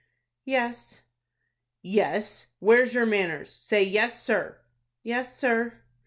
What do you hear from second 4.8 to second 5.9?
"Yes, sir."